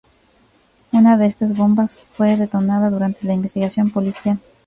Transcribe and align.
Una 0.93 1.15
de 1.15 1.27
estas 1.27 1.55
bombas 1.55 1.99
fue 2.13 2.35
detonada 2.35 2.89
durante 2.89 3.27
la 3.27 3.33
investigación 3.33 3.91
policial. 3.91 4.39